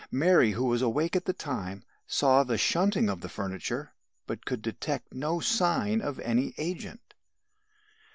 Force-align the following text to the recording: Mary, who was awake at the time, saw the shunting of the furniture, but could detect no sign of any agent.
Mary, 0.09 0.53
who 0.53 0.65
was 0.65 0.81
awake 0.81 1.15
at 1.15 1.25
the 1.25 1.31
time, 1.33 1.83
saw 2.07 2.43
the 2.43 2.57
shunting 2.57 3.07
of 3.07 3.21
the 3.21 3.29
furniture, 3.29 3.93
but 4.25 4.47
could 4.47 4.63
detect 4.63 5.13
no 5.13 5.39
sign 5.39 6.01
of 6.01 6.19
any 6.21 6.55
agent. 6.57 7.13